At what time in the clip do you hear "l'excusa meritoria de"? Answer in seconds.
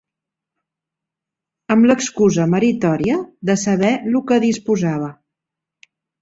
1.91-3.57